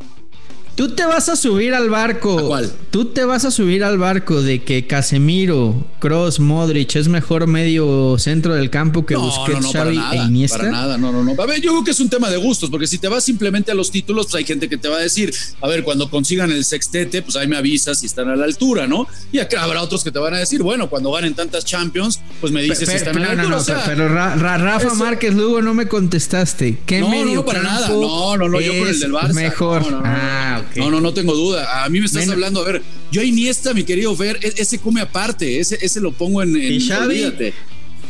Tú 0.74 0.88
te 0.88 1.04
vas 1.04 1.28
a 1.28 1.36
subir 1.36 1.72
al 1.72 1.88
barco. 1.88 2.48
cuál? 2.48 2.72
Tú 2.90 3.06
te 3.06 3.24
vas 3.24 3.44
a 3.44 3.50
subir 3.52 3.84
al 3.84 3.96
barco 3.96 4.42
de 4.42 4.62
que 4.62 4.86
Casemiro, 4.86 5.86
Cross, 6.00 6.40
Modric 6.40 6.96
es 6.96 7.06
mejor 7.06 7.46
medio 7.46 8.16
centro 8.18 8.54
del 8.54 8.70
campo 8.70 9.06
que 9.06 9.14
Busquets, 9.14 9.72
Xavi 9.72 10.00
e 10.12 10.16
Iniesta. 10.16 10.58
Para 10.58 10.70
nada, 10.70 10.98
no, 10.98 11.12
no, 11.12 11.22
no. 11.22 11.40
A 11.40 11.46
ver, 11.46 11.60
yo 11.60 11.70
creo 11.70 11.84
que 11.84 11.92
es 11.92 12.00
un 12.00 12.10
tema 12.10 12.28
de 12.28 12.38
gustos, 12.38 12.70
porque 12.70 12.88
si 12.88 12.98
te 12.98 13.06
vas 13.06 13.22
simplemente 13.22 13.70
a 13.70 13.74
los 13.74 13.90
títulos, 13.92 14.26
pues 14.26 14.34
hay 14.36 14.44
gente 14.44 14.68
que 14.68 14.76
te 14.76 14.88
va 14.88 14.96
a 14.96 15.00
decir, 15.00 15.32
a 15.60 15.68
ver, 15.68 15.84
cuando 15.84 16.10
consigan 16.10 16.50
el 16.50 16.64
sextete, 16.64 17.22
pues 17.22 17.36
ahí 17.36 17.46
me 17.46 17.56
avisas 17.56 18.00
si 18.00 18.06
están 18.06 18.28
a 18.28 18.36
la 18.36 18.44
altura, 18.44 18.88
¿no? 18.88 19.06
Y 19.30 19.38
acá 19.38 19.62
habrá 19.62 19.80
otros 19.80 20.02
que 20.02 20.10
te 20.10 20.18
van 20.18 20.34
a 20.34 20.38
decir, 20.38 20.62
bueno, 20.62 20.90
cuando 20.90 21.12
ganen 21.12 21.34
tantas 21.34 21.64
Champions, 21.64 22.20
pues 22.40 22.52
me 22.52 22.62
dices 22.62 22.88
si 22.88 22.96
están 22.96 23.16
a 23.18 23.20
la 23.20 23.30
altura. 23.30 23.58
No, 23.58 23.74
no, 23.74 23.82
pero 23.86 24.08
Rafa 24.08 24.94
Márquez 24.94 25.34
Lugo 25.34 25.62
no 25.62 25.72
me 25.72 25.86
contestaste. 25.86 26.78
¿Qué 26.84 27.00
no, 27.00 27.10
medio 27.10 27.36
no, 27.36 27.44
para 27.44 27.62
nada. 27.62 27.88
No, 27.88 28.36
no, 28.36 28.48
no, 28.48 28.60
yo 28.60 28.76
con 28.78 28.88
el 28.88 28.98
del 28.98 29.12
Barça. 29.12 29.34
Mejor. 29.34 29.82
ah, 30.04 30.63
no, 30.76 30.90
no, 30.90 31.00
no 31.00 31.14
tengo 31.14 31.34
duda. 31.34 31.84
A 31.84 31.88
mí 31.88 32.00
me 32.00 32.06
estás 32.06 32.28
hablando, 32.28 32.60
a 32.60 32.64
ver, 32.64 32.82
yo 33.10 33.20
a 33.20 33.24
Iniesta, 33.24 33.74
mi 33.74 33.84
querido 33.84 34.14
Fer, 34.16 34.38
e-, 34.42 34.54
ese 34.56 34.78
come 34.78 35.00
aparte, 35.00 35.60
ese, 35.60 35.78
ese 35.80 36.00
lo 36.00 36.12
pongo 36.12 36.42
en, 36.42 36.56
en 36.56 36.72
¿Y 36.72 36.80
Xavi? 36.80 37.52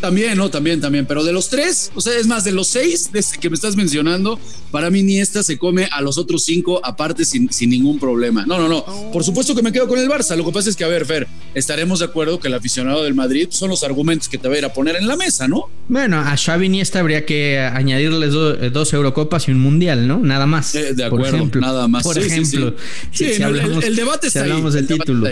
También, 0.05 0.37
¿no? 0.37 0.51
También, 0.51 0.83
también. 0.83 1.07
Pero 1.07 1.25
de 1.25 1.33
los 1.33 1.49
tres, 1.49 1.91
o 1.95 2.01
sea, 2.03 2.13
es 2.19 2.27
más, 2.27 2.45
de 2.45 2.53
los 2.53 2.69
seis 2.69 3.09
que 3.41 3.49
me 3.49 3.55
estás 3.55 3.75
mencionando, 3.75 4.39
para 4.71 4.91
mí 4.91 5.03
ni 5.03 5.19
esta 5.19 5.43
se 5.43 5.57
come 5.57 5.89
a 5.91 6.03
los 6.03 6.19
otros 6.19 6.45
cinco 6.45 6.79
aparte 6.85 7.25
sin, 7.25 7.51
sin 7.51 7.71
ningún 7.71 7.99
problema. 7.99 8.45
No, 8.45 8.59
no, 8.59 8.69
no. 8.69 8.85
Por 9.11 9.25
supuesto 9.25 9.55
que 9.55 9.63
me 9.63 9.73
quedo 9.73 9.89
con 9.89 9.99
el 9.99 10.07
Barça. 10.07 10.37
Lo 10.37 10.45
que 10.45 10.53
pasa 10.53 10.69
es 10.69 10.77
que, 10.77 10.85
a 10.85 10.89
ver, 10.89 11.07
Fer, 11.07 11.27
estaremos 11.55 12.01
de 12.01 12.05
acuerdo 12.05 12.39
que 12.39 12.49
el 12.49 12.55
aficionado 12.55 13.03
del 13.03 13.15
Madrid 13.15 13.47
son 13.49 13.71
los 13.71 13.83
argumentos 13.83 14.29
que 14.29 14.37
te 14.37 14.47
va 14.47 14.57
a 14.57 14.59
ir 14.59 14.65
a 14.67 14.75
poner 14.75 14.97
en 14.97 15.09
la 15.09 15.17
mesa, 15.17 15.49
¿no? 15.49 15.71
Bueno, 15.89 16.21
a 16.21 16.37
Xavi 16.37 16.69
ni 16.69 16.83
esta 16.83 17.01
habría 17.01 17.25
que 17.25 17.61
añadirles 17.61 18.35
dos 18.75 18.93
Eurocopas 18.93 19.49
y 19.49 19.53
un 19.53 19.61
Mundial, 19.61 20.07
¿no? 20.07 20.19
Nada 20.19 20.45
más. 20.45 20.75
Eh, 20.75 20.93
de 20.93 21.05
acuerdo, 21.07 21.37
ejemplo, 21.39 21.63
nada 21.63 21.89
más. 21.89 22.03
Por 22.03 22.19
ejemplo. 22.19 22.75
Sí, 23.11 23.25
el, 23.25 23.97
debate 23.97 24.27
está 24.27 24.43
hablamos 24.43 24.75
ahí. 24.75 24.83
del 24.83 24.99
título. 24.99 25.27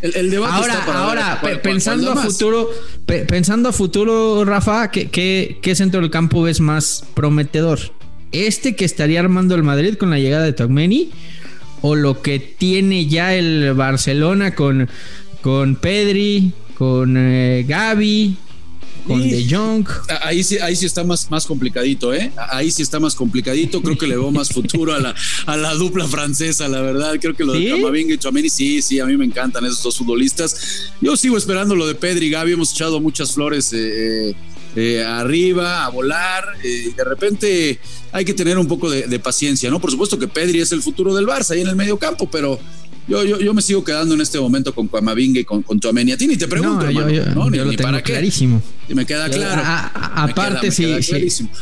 El, 0.00 0.30
debate 0.30 0.54
ahora, 0.54 0.72
está 0.72 0.86
para 0.86 0.98
ahora 1.00 1.40
pensando 1.62 2.12
a 2.12 2.16
futuro, 2.16 2.70
pensando 3.06 3.68
a 3.68 3.72
futuro, 3.72 4.44
Rafa, 4.44 4.90
¿qué, 4.90 5.08
qué, 5.60 5.74
centro 5.74 6.00
del 6.00 6.10
campo 6.10 6.46
es 6.46 6.60
más 6.60 7.04
prometedor? 7.14 7.80
¿Este 8.30 8.76
que 8.76 8.84
estaría 8.84 9.20
armando 9.20 9.54
el 9.54 9.62
Madrid 9.62 9.94
con 9.94 10.10
la 10.10 10.18
llegada 10.18 10.44
de 10.44 10.52
Togmeni? 10.52 11.10
¿O 11.80 11.94
lo 11.94 12.22
que 12.22 12.38
tiene 12.38 13.06
ya 13.06 13.34
el 13.34 13.72
Barcelona 13.74 14.54
con, 14.54 14.88
con 15.40 15.76
Pedri, 15.76 16.52
con 16.76 17.16
eh, 17.16 17.64
Gaby, 17.66 18.36
con 19.08 19.20
De 19.28 19.46
Jong. 19.48 19.88
Ahí 20.22 20.44
sí, 20.44 20.58
ahí 20.58 20.76
sí 20.76 20.86
está 20.86 21.02
más, 21.02 21.30
más 21.30 21.46
complicadito, 21.46 22.14
¿eh? 22.14 22.30
Ahí 22.50 22.70
sí 22.70 22.82
está 22.82 23.00
más 23.00 23.14
complicadito. 23.14 23.82
Creo 23.82 23.98
que 23.98 24.06
le 24.06 24.16
veo 24.16 24.30
más 24.30 24.50
futuro 24.50 24.94
a 24.94 25.00
la, 25.00 25.14
a 25.46 25.56
la 25.56 25.74
dupla 25.74 26.06
francesa, 26.06 26.68
la 26.68 26.80
verdad. 26.80 27.16
Creo 27.20 27.34
que 27.34 27.44
lo 27.44 27.54
de 27.54 27.70
Camavinga 27.70 28.14
y 28.14 28.18
Chouameni, 28.18 28.50
sí, 28.50 28.82
sí, 28.82 29.00
a 29.00 29.06
mí 29.06 29.16
me 29.16 29.24
encantan 29.24 29.64
esos 29.64 29.82
dos 29.82 29.98
futbolistas. 29.98 30.92
Yo 31.00 31.16
sigo 31.16 31.36
esperando 31.36 31.74
lo 31.74 31.86
de 31.86 31.94
Pedri 31.94 32.26
y 32.26 32.30
Gaby. 32.30 32.52
Hemos 32.52 32.72
echado 32.72 33.00
muchas 33.00 33.32
flores 33.32 33.72
eh, 33.72 34.34
eh, 34.76 35.02
arriba, 35.02 35.86
a 35.86 35.88
volar. 35.88 36.44
Eh, 36.62 36.92
de 36.96 37.04
repente 37.04 37.78
hay 38.12 38.24
que 38.24 38.34
tener 38.34 38.58
un 38.58 38.68
poco 38.68 38.90
de, 38.90 39.06
de, 39.06 39.18
paciencia, 39.18 39.70
¿no? 39.70 39.80
Por 39.80 39.90
supuesto 39.90 40.18
que 40.18 40.28
Pedri 40.28 40.60
es 40.60 40.72
el 40.72 40.82
futuro 40.82 41.14
del 41.14 41.26
Barça 41.26 41.52
ahí 41.52 41.62
en 41.62 41.68
el 41.68 41.76
medio 41.76 41.98
campo, 41.98 42.28
pero 42.30 42.60
yo, 43.08 43.24
yo, 43.24 43.40
yo 43.40 43.54
me 43.54 43.62
sigo 43.62 43.82
quedando 43.82 44.14
en 44.14 44.20
este 44.20 44.38
momento 44.38 44.74
con 44.74 44.86
Cuamavinga 44.88 45.40
y 45.40 45.44
con, 45.44 45.62
con 45.62 45.80
Tuameni. 45.80 46.12
A 46.12 46.18
ti 46.18 46.26
ni 46.26 46.36
te 46.36 46.46
pregunto, 46.46 46.84
no, 46.84 46.88
hermano, 46.88 47.10
yo, 47.10 47.24
¿no? 47.34 47.50
Ni, 47.50 47.56
lo 47.58 47.70
tengo 47.70 47.82
para 47.82 48.02
clarísimo. 48.02 48.62
Y 48.88 48.94
me 48.94 49.06
queda 49.06 49.28
claro. 49.30 49.62
aparte, 49.94 50.70
sí, 50.70 50.84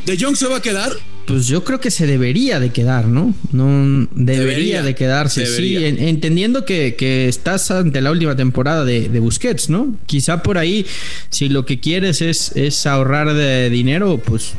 ¿De 0.04 0.18
Jong 0.18 0.36
se 0.36 0.46
va 0.46 0.56
a 0.56 0.62
quedar? 0.62 0.92
Pues 1.26 1.48
yo 1.48 1.64
creo 1.64 1.80
que 1.80 1.90
se 1.90 2.06
debería 2.06 2.60
de 2.60 2.70
quedar, 2.70 3.06
¿no? 3.06 3.34
No 3.50 4.08
debería, 4.12 4.82
de 4.82 4.94
quedarse, 4.94 5.46
sí, 5.46 5.76
entendiendo 5.76 6.64
que, 6.64 6.94
que, 6.96 7.28
estás 7.28 7.70
ante 7.72 8.00
la 8.00 8.12
última 8.12 8.36
temporada 8.36 8.84
de, 8.84 9.08
de, 9.08 9.20
Busquets, 9.20 9.68
¿no? 9.68 9.96
Quizá 10.06 10.42
por 10.42 10.56
ahí, 10.56 10.86
si 11.30 11.48
lo 11.48 11.66
que 11.66 11.80
quieres 11.80 12.22
es, 12.22 12.52
es 12.54 12.86
ahorrar 12.86 13.34
de 13.34 13.70
dinero, 13.70 14.20
pues 14.24 14.52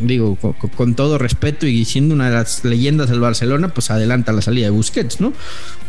digo, 0.00 0.36
con, 0.36 0.52
con, 0.52 0.94
todo 0.94 1.18
respeto 1.18 1.66
y 1.66 1.84
siendo 1.84 2.14
una 2.14 2.28
de 2.28 2.36
las 2.36 2.64
leyendas 2.64 3.10
del 3.10 3.20
Barcelona, 3.20 3.68
pues 3.68 3.90
adelanta 3.90 4.32
la 4.32 4.42
salida 4.42 4.66
de 4.66 4.70
Busquets, 4.70 5.20
¿no? 5.20 5.32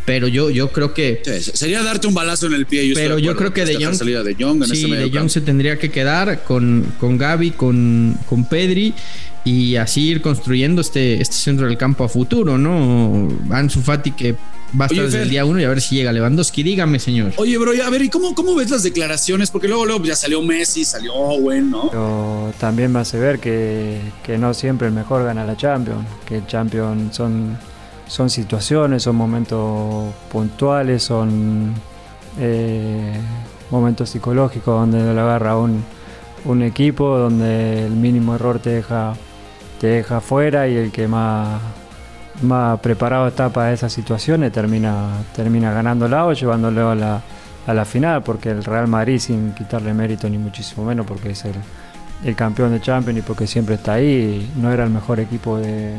Pero 0.05 0.27
yo, 0.27 0.49
yo 0.49 0.71
creo 0.71 0.93
que. 0.93 1.21
sería 1.53 1.83
darte 1.83 2.07
un 2.07 2.13
balazo 2.13 2.47
en 2.47 2.53
el 2.53 2.65
pie. 2.65 2.87
Yo 2.87 2.95
pero 2.95 3.19
yo 3.19 3.35
creo 3.35 3.53
que 3.53 3.65
De 3.65 3.75
Jong. 3.75 3.95
Salida 3.95 4.23
de 4.23 4.35
Jong 4.35 4.65
sí, 4.65 4.89
De 4.89 5.11
Jong 5.11 5.29
se 5.29 5.41
tendría 5.41 5.77
que 5.77 5.91
quedar 5.91 6.43
con, 6.43 6.85
con 6.99 7.17
Gaby, 7.17 7.51
con, 7.51 8.17
con 8.27 8.45
Pedri 8.45 8.93
y 9.43 9.75
así 9.75 10.09
ir 10.09 10.21
construyendo 10.21 10.81
este, 10.81 11.21
este 11.21 11.35
centro 11.35 11.67
del 11.67 11.77
campo 11.77 12.03
a 12.03 12.09
futuro, 12.09 12.57
¿no? 12.57 13.29
Ansu 13.49 13.81
Fati 13.81 14.11
que 14.11 14.35
va 14.79 14.85
a 14.85 14.87
estar 14.87 15.05
desde 15.05 15.23
el 15.23 15.29
día 15.29 15.45
uno 15.45 15.59
y 15.59 15.63
a 15.63 15.69
ver 15.69 15.81
si 15.81 15.95
llega 15.95 16.11
Lewandowski. 16.11 16.63
Dígame, 16.63 16.99
señor. 16.99 17.33
Oye, 17.37 17.57
bro, 17.57 17.71
a 17.83 17.89
ver, 17.89 18.01
¿y 18.01 18.09
cómo, 18.09 18.35
cómo 18.35 18.55
ves 18.55 18.69
las 18.69 18.83
declaraciones? 18.83 19.51
Porque 19.51 19.67
luego, 19.67 19.85
luego 19.85 20.03
ya 20.03 20.15
salió 20.15 20.41
Messi, 20.41 20.85
salió 20.85 21.13
Owen, 21.13 21.69
¿no? 21.71 21.89
Pero 21.89 22.53
también 22.59 22.95
va 22.95 23.01
a 23.01 23.17
ver 23.17 23.39
que, 23.39 23.99
que 24.23 24.37
no 24.37 24.53
siempre 24.53 24.87
el 24.87 24.93
mejor 24.93 25.23
gana 25.23 25.45
la 25.45 25.57
Champions, 25.57 26.05
que 26.25 26.37
el 26.37 26.47
Champions 26.47 27.15
son 27.15 27.57
son 28.11 28.29
situaciones, 28.29 29.03
son 29.03 29.15
momentos 29.15 30.13
puntuales, 30.29 31.01
son 31.01 31.73
eh, 32.37 33.13
momentos 33.69 34.09
psicológicos 34.09 34.81
donde 34.81 35.13
lo 35.13 35.21
agarra 35.21 35.55
un, 35.55 35.81
un, 36.43 36.61
equipo, 36.61 37.17
donde 37.17 37.85
el 37.85 37.93
mínimo 37.93 38.35
error 38.35 38.59
te 38.59 38.71
deja, 38.71 39.13
te 39.79 39.87
deja 39.87 40.19
fuera 40.19 40.67
y 40.67 40.75
el 40.75 40.91
que 40.91 41.07
más, 41.07 41.61
más 42.41 42.79
preparado 42.79 43.27
está 43.27 43.49
para 43.49 43.73
esas 43.73 43.91
situaciones 43.93 44.51
termina, 44.51 45.09
termina 45.35 45.71
ganándola 45.71 46.25
o 46.25 46.33
llevándolo 46.33 46.89
a 46.89 46.95
la, 46.95 47.21
a 47.67 47.73
la 47.73 47.85
final, 47.85 48.23
porque 48.23 48.49
el 48.49 48.63
Real 48.63 48.87
Madrid, 48.87 49.19
sin 49.19 49.53
quitarle 49.53 49.93
mérito 49.93 50.29
ni 50.29 50.37
muchísimo 50.37 50.85
menos, 50.85 51.05
porque 51.05 51.31
es 51.31 51.45
el, 51.45 51.55
el 52.23 52.35
campeón 52.35 52.71
de 52.71 52.81
Champions 52.81 53.19
y 53.19 53.21
porque 53.21 53.47
siempre 53.47 53.75
está 53.75 53.93
ahí, 53.93 54.51
no 54.55 54.71
era 54.71 54.83
el 54.83 54.89
mejor 54.89 55.19
equipo 55.19 55.57
de, 55.57 55.95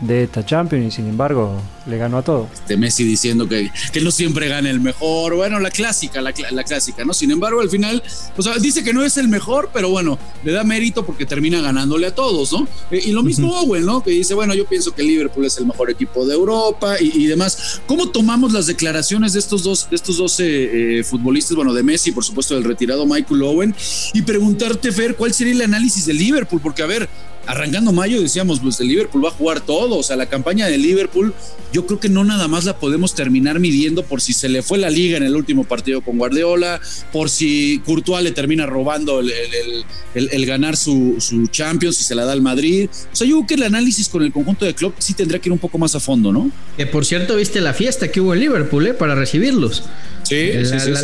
de 0.00 0.24
esta 0.24 0.44
Champions 0.44 0.86
y 0.86 0.90
sin 0.90 1.06
embargo 1.08 1.60
le 1.86 1.98
ganó 1.98 2.18
a 2.18 2.22
todo. 2.22 2.48
Este 2.52 2.76
Messi 2.76 3.04
diciendo 3.04 3.48
que, 3.48 3.70
que 3.92 4.00
no 4.00 4.10
siempre 4.10 4.48
gana 4.48 4.70
el 4.70 4.80
mejor, 4.80 5.34
bueno, 5.34 5.58
la 5.60 5.70
clásica, 5.70 6.20
la, 6.20 6.32
clásica, 6.32 7.04
¿no? 7.04 7.12
Sin 7.12 7.30
embargo, 7.30 7.60
al 7.60 7.70
final, 7.70 8.02
pues 8.36 8.48
dice 8.62 8.82
que 8.82 8.92
no 8.92 9.04
es 9.04 9.16
el 9.16 9.28
mejor, 9.28 9.70
pero 9.72 9.90
bueno, 9.90 10.18
le 10.44 10.52
da 10.52 10.64
mérito 10.64 11.04
porque 11.04 11.26
termina 11.26 11.60
ganándole 11.60 12.06
a 12.06 12.14
todos, 12.14 12.52
¿no? 12.52 12.66
Eh, 12.90 13.02
y 13.06 13.12
lo 13.12 13.22
mismo 13.22 13.52
Owen, 13.60 13.84
¿no? 13.84 14.02
Que 14.02 14.10
dice, 14.10 14.34
bueno, 14.34 14.54
yo 14.54 14.66
pienso 14.66 14.94
que 14.94 15.02
Liverpool 15.02 15.44
es 15.44 15.58
el 15.58 15.66
mejor 15.66 15.90
equipo 15.90 16.26
de 16.26 16.34
Europa 16.34 16.96
y, 17.00 17.26
demás. 17.26 17.80
¿Cómo 17.86 18.08
tomamos 18.10 18.52
las 18.52 18.66
declaraciones 18.66 19.32
de 19.34 19.38
estos 19.38 19.62
dos, 19.62 19.88
de 19.88 19.96
estos 19.96 20.16
dos 20.16 20.36
eh, 20.40 21.02
futbolistas, 21.04 21.56
bueno, 21.56 21.72
de 21.72 21.82
Messi, 21.82 22.12
por 22.12 22.24
supuesto, 22.24 22.54
del 22.54 22.64
retirado 22.64 23.06
Michael 23.06 23.42
Owen, 23.42 23.74
y 24.12 24.22
preguntarte, 24.22 24.92
Fer, 24.92 25.16
¿cuál 25.16 25.32
sería 25.32 25.52
el 25.52 25.62
análisis 25.62 26.06
de 26.06 26.14
Liverpool? 26.14 26.60
Porque, 26.60 26.82
a 26.82 26.86
ver, 26.86 27.08
arrancando 27.46 27.92
mayo 27.92 28.20
decíamos, 28.20 28.60
pues 28.60 28.80
el 28.80 28.88
Liverpool 28.88 29.24
va 29.24 29.28
a 29.28 29.32
jugar 29.32 29.60
todo, 29.60 29.96
o 29.98 30.02
sea, 30.02 30.16
la 30.16 30.26
campaña 30.26 30.66
de 30.66 30.78
Liverpool, 30.78 31.34
yo 31.72 31.86
creo 31.86 32.00
que 32.00 32.08
no 32.08 32.24
nada 32.24 32.48
más 32.48 32.64
la 32.64 32.78
podemos 32.78 33.14
terminar 33.14 33.60
midiendo 33.60 34.02
por 34.04 34.20
si 34.20 34.32
se 34.32 34.48
le 34.48 34.62
fue 34.62 34.78
la 34.78 34.90
liga 34.90 35.16
en 35.16 35.22
el 35.22 35.36
último 35.36 35.64
partido 35.64 36.00
con 36.00 36.18
Guardiola, 36.18 36.80
por 37.12 37.30
si 37.30 37.80
Courtois 37.84 38.22
le 38.22 38.32
termina 38.32 38.66
robando 38.66 39.20
el, 39.20 40.46
ganar 40.46 40.76
su, 40.76 41.16
su, 41.18 41.46
Champions 41.46 42.00
y 42.00 42.04
se 42.04 42.14
la 42.14 42.24
da 42.24 42.32
al 42.32 42.42
Madrid. 42.42 42.88
O 43.12 43.16
sea, 43.16 43.26
yo 43.26 43.36
creo 43.36 43.46
que 43.46 43.54
el 43.54 43.62
análisis 43.62 44.08
con 44.08 44.22
el 44.22 44.32
conjunto 44.32 44.64
de 44.64 44.74
club 44.74 44.94
sí 44.98 45.14
tendría 45.14 45.40
que 45.40 45.48
ir 45.48 45.52
un 45.52 45.58
poco 45.58 45.78
más 45.78 45.94
a 45.94 46.00
fondo, 46.00 46.32
¿no? 46.32 46.50
Que 46.76 46.86
por 46.86 47.04
cierto, 47.04 47.36
viste 47.36 47.60
la 47.60 47.74
fiesta 47.74 48.10
que 48.10 48.20
hubo 48.20 48.34
en 48.34 48.40
Liverpool, 48.40 48.86
¿eh? 48.86 48.94
Para 48.94 49.14
recibirlos. 49.14 49.84
Sí, 50.22 50.52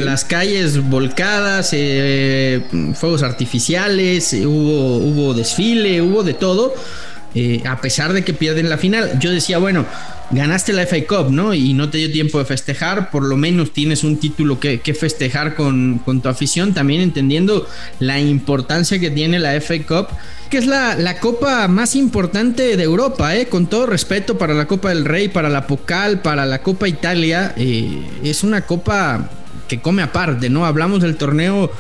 Las 0.01 0.25
calles 0.25 0.79
volcadas, 0.89 1.71
eh, 1.73 2.63
fuegos 2.95 3.23
artificiales, 3.23 4.33
hubo, 4.35 4.99
hubo 4.99 5.35
desfile, 5.35 6.01
hubo 6.01 6.23
de 6.27 6.35
todo. 6.35 6.75
Eh, 7.39 7.63
a 7.67 7.83
pesar 7.83 8.15
de 8.15 8.25
que 8.25 8.33
pierden 8.33 8.71
la 8.71 8.79
final, 8.79 9.19
yo 9.19 9.31
decía, 9.31 9.59
bueno, 9.59 9.85
ganaste 10.31 10.73
la 10.73 10.87
FA 10.87 10.97
Cup, 11.07 11.31
¿no? 11.31 11.53
Y 11.53 11.75
no 11.75 11.91
te 11.91 11.99
dio 11.99 12.11
tiempo 12.11 12.39
de 12.39 12.47
festejar, 12.47 13.11
por 13.11 13.25
lo 13.25 13.37
menos 13.37 13.75
tienes 13.75 14.05
un 14.05 14.17
título 14.17 14.59
que, 14.59 14.79
festejar 14.99 15.55
con, 15.55 16.01
tu 16.03 16.29
afición, 16.31 16.73
también 16.73 17.03
entendiendo 17.03 17.69
la 18.01 18.19
importancia 18.21 18.99
que 18.99 19.11
tiene 19.11 19.39
la 19.39 19.61
FA 19.61 19.75
Cup, 19.87 20.09
que 20.49 20.57
es 20.57 20.67
la, 20.67 21.21
copa 21.21 21.69
más 21.69 21.95
importante 21.95 22.75
de 22.75 22.83
Europa, 22.83 23.37
¿eh? 23.37 23.49
Con 23.49 23.67
todo 23.67 23.85
respeto 23.85 24.39
para 24.39 24.55
la 24.55 24.67
Copa 24.67 24.89
del 24.89 25.05
Rey, 25.05 25.29
para 25.29 25.51
la 25.51 25.67
Pocal, 25.67 26.23
para 26.23 26.47
la 26.47 26.63
Copa 26.63 26.89
Italia, 26.89 27.53
eh, 27.59 28.03
es 28.25 28.45
una 28.45 28.63
copa 28.63 29.29
que 29.69 29.83
come 29.83 30.03
aparte, 30.03 30.49
¿no? 30.49 30.65
Hablamos 30.65 31.03
del 31.03 31.17
torneo 31.17 31.71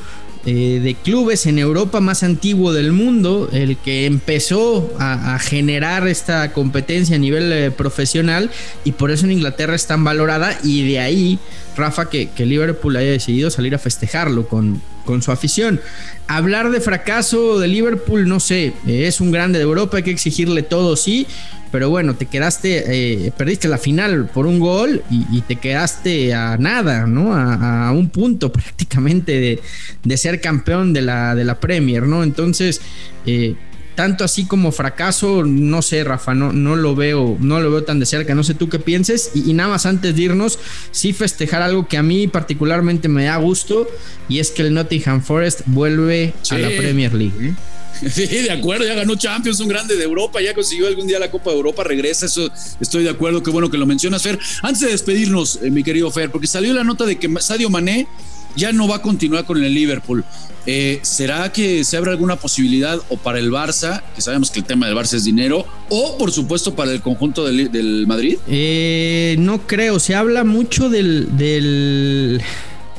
eh, 0.47 0.81
de 0.81 0.95
clubes 0.95 1.47
en 1.47 1.59
Europa 1.59 2.01
más 2.01 2.23
antiguo 2.23 2.73
del 2.73 2.93
mundo, 2.93 3.49
el 3.53 3.77
que 3.77 4.07
empezó 4.07 4.95
a, 4.99 5.39
generar 5.41 6.07
esta 6.07 6.53
competencia 6.53 7.17
a 7.17 7.19
nivel 7.19 7.53
eh, 7.53 7.71
profesional 7.71 8.51
y 8.85 8.93
por 8.93 9.11
eso 9.11 9.27
en 9.27 9.33
Inglaterra 9.33 9.75
es 9.75 9.87
tan 9.87 10.05
valorada 10.05 10.57
y 10.63 10.89
de 10.89 11.01
ahí, 11.01 11.39
Rafa, 11.77 12.09
que, 12.09 12.31
que 12.31 12.47
Liverpool 12.47 12.97
haya 12.97 13.11
decidido 13.11 13.51
salir 13.51 13.75
a 13.75 13.79
festejarlo 13.79 14.47
con, 14.49 14.81
con 15.07 15.23
su 15.23 15.33
afición. 15.33 15.81
Hablar 16.27 16.71
de 16.71 16.83
fracaso 16.83 17.59
de 17.59 17.69
Liverpool, 17.69 18.29
no 18.29 18.41
sé, 18.41 18.75
eh, 18.87 19.07
es 19.07 19.23
un 19.23 19.31
grande 19.31 19.59
de 19.59 19.65
Europa, 19.65 19.97
hay 19.97 20.03
que 20.03 20.11
exigirle 20.11 20.63
todo, 20.63 20.97
sí, 20.97 21.27
pero 21.73 21.89
bueno, 21.89 22.15
te 22.15 22.27
quedaste, 22.27 22.85
eh, 23.27 23.33
perdiste 23.37 23.69
la 23.69 23.79
final 23.79 24.29
por 24.33 24.47
un 24.47 24.61
gol 24.61 25.03
y, 25.11 25.41
te 25.43 25.57
quedaste 25.57 26.35
a 26.35 26.57
nada, 26.59 27.07
¿no? 27.07 27.35
A, 27.35 27.91
un 27.93 28.09
punto 28.11 28.53
prácticamente 28.53 29.61
de, 30.03 30.17
ser 30.17 30.41
campeón 30.41 30.93
de 30.93 31.03
la, 31.03 31.35
de 31.35 31.45
la 31.45 31.61
Premier, 31.61 32.07
¿no? 32.07 32.23
Entonces, 32.23 32.81
eh, 33.27 33.57
tanto 33.97 34.25
así 34.25 34.45
como 34.45 34.71
fracaso, 34.71 35.43
no 35.45 35.83
sé, 35.83 36.05
Rafa, 36.05 36.35
no, 36.35 36.53
no 36.53 36.77
lo 36.77 36.95
veo, 36.95 37.37
no 37.41 37.61
lo 37.61 37.71
veo 37.71 37.83
tan 37.83 37.99
de 37.99 38.07
cerca, 38.07 38.35
no 38.35 38.45
sé 38.45 38.55
tú 38.55 38.69
qué 38.69 38.79
pienses. 38.79 39.33
Y, 39.35 39.53
nada 39.55 39.71
más 39.71 39.87
antes 39.87 40.15
de 40.15 40.23
irnos, 40.23 40.59
sí 40.93 41.13
festejar 41.13 41.63
algo 41.63 41.89
que 41.89 41.97
a 41.97 42.03
mí 42.03 42.29
particularmente 42.29 43.09
me 43.09 43.25
da 43.25 43.37
gusto, 43.39 43.89
y 44.29 44.39
es 44.39 44.51
que 44.51 44.63
el 44.63 44.75
Nottingham 44.75 45.23
Forest 45.23 45.63
vuelve 45.67 46.35
a 46.51 46.59
la 46.59 46.69
Premier 46.69 47.13
League. 47.15 47.49
¿eh? 47.49 47.55
Sí, 48.13 48.27
de 48.27 48.51
acuerdo, 48.51 48.85
ya 48.85 48.95
ganó 48.95 49.17
Champions, 49.17 49.59
un 49.61 49.69
grande 49.69 49.97
de 49.97 50.05
Europa, 50.05 50.43
ya 50.43 50.53
consiguió 50.53 50.87
algún 50.87 51.07
día 51.07 51.19
la 51.19 51.31
Copa 51.31 51.51
de 51.51 51.57
Europa, 51.57 51.83
regresa, 51.83 52.27
eso 52.27 52.51
estoy 52.79 53.05
de 53.05 53.09
acuerdo, 53.09 53.43
qué 53.43 53.51
bueno 53.51 53.71
que 53.71 53.79
lo 53.79 53.87
mencionas, 53.87 54.23
Fer. 54.23 54.39
Antes 54.61 54.83
de 54.83 54.89
despedirnos, 54.89 55.61
eh, 55.63 55.71
mi 55.71 55.83
querido 55.83 56.11
Fer, 56.11 56.31
porque 56.31 56.47
salió 56.47 56.75
la 56.75 56.85
nota 56.85 57.07
de 57.07 57.17
que 57.19 57.31
Sadio 57.41 57.71
Mané 57.71 58.07
ya 58.57 58.73
no 58.73 58.89
va 58.89 58.97
a 58.97 59.03
continuar 59.03 59.45
con 59.45 59.63
el 59.63 59.73
Liverpool. 59.73 60.25
Eh, 60.69 60.99
¿Será 61.03 61.53
que 61.53 61.85
se 61.85 61.97
abre 61.97 62.11
alguna 62.11 62.37
posibilidad 62.37 62.99
o 63.09 63.17
para 63.17 63.39
el 63.39 63.53
Barça, 63.53 64.03
que 64.17 64.21
sabemos 64.21 64.51
que 64.51 64.59
el 64.59 64.65
tema 64.65 64.87
del 64.87 64.97
Barça 64.97 65.15
es 65.15 65.25
dinero, 65.25 65.65
o 65.91 66.19
por 66.19 66.33
supuesto 66.33 66.75
para 66.75 66.91
el 66.91 67.01
conjunto 67.01 67.45
del, 67.45 68.07
Madrid? 68.09 68.39
Eh, 68.49 69.37
no 69.39 69.65
creo, 69.67 70.01
se 70.01 70.17
habla 70.17 70.43
mucho 70.43 70.89
del, 70.89 71.37
del, 71.37 72.43